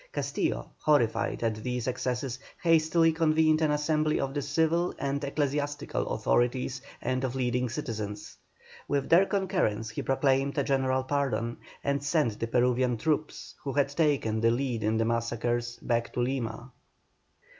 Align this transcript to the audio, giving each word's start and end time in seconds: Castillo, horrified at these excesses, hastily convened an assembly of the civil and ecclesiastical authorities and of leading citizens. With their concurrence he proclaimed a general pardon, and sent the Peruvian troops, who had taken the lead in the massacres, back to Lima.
Castillo, 0.11 0.71
horrified 0.79 1.43
at 1.43 1.57
these 1.63 1.87
excesses, 1.87 2.39
hastily 2.63 3.11
convened 3.13 3.61
an 3.61 3.69
assembly 3.69 4.19
of 4.19 4.33
the 4.33 4.41
civil 4.41 4.95
and 4.97 5.23
ecclesiastical 5.23 6.07
authorities 6.09 6.81
and 7.03 7.23
of 7.23 7.35
leading 7.35 7.69
citizens. 7.69 8.35
With 8.87 9.09
their 9.09 9.27
concurrence 9.27 9.91
he 9.91 10.01
proclaimed 10.01 10.57
a 10.57 10.63
general 10.63 11.03
pardon, 11.03 11.57
and 11.83 12.03
sent 12.03 12.39
the 12.39 12.47
Peruvian 12.47 12.97
troops, 12.97 13.53
who 13.63 13.73
had 13.73 13.89
taken 13.89 14.41
the 14.41 14.49
lead 14.49 14.83
in 14.83 14.97
the 14.97 15.05
massacres, 15.05 15.77
back 15.83 16.11
to 16.13 16.21
Lima. 16.21 16.71